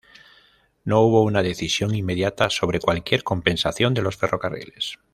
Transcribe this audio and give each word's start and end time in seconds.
No 0.83 1.01
hubo 1.01 1.21
una 1.21 1.43
decisión 1.43 1.93
inmediata 1.93 2.49
sobre 2.49 2.79
cualquier 2.79 3.21
compensación 3.23 3.93
de 3.93 4.01
los 4.01 4.17
ferrocarriles. 4.17 4.97